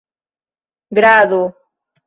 grado 0.91 1.41